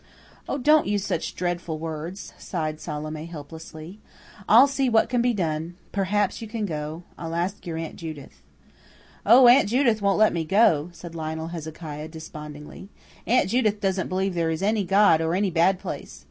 [0.49, 3.99] "Oh, don't use such dreadful words," sighed Salome helplessly.
[4.49, 5.75] "I'll see what can be done.
[5.91, 7.03] Perhaps you can go.
[7.19, 8.41] I'll ask your Aunt Judith."
[9.27, 12.89] "Oh, Aunt Judith won't let me go," said Lionel Hezekiah despondingly.
[13.27, 16.19] "Aunt Judith doesn't believe there is any God or any bad place.